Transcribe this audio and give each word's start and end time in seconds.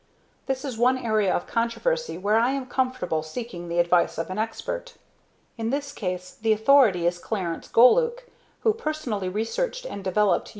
This 0.47 0.65
is 0.65 0.79
one 0.79 0.97
area 0.97 1.31
of 1.31 1.45
controversy 1.45 2.17
where 2.17 2.35
I 2.37 2.49
am 2.53 2.65
comfortable 2.65 3.21
seeking 3.21 3.69
the 3.69 3.77
advice 3.77 4.17
of 4.17 4.31
an 4.31 4.39
expert. 4.39 4.95
In 5.59 5.69
this 5.69 5.91
case, 5.91 6.31
the 6.33 6.53
authority 6.53 7.05
is 7.05 7.19
Clarence 7.19 7.67
Golueke, 7.67 8.23
who 8.61 8.73
personally 8.73 9.29
researched 9.29 9.85
and 9.85 10.03
developed 10.03 10.49
U. 10.49 10.49